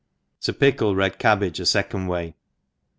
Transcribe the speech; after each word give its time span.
T0 0.41 0.57
pickle 0.59 0.95
Red 0.95 1.19
Cabbage 1.19 1.59
afecond 1.59 2.07
Wey. 2.09 2.33